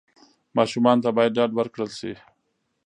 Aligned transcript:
ماشومانو 0.57 1.03
ته 1.05 1.09
باید 1.17 1.35
ډاډ 1.37 1.51
ورکړل 1.55 1.89
سي. 1.99 2.13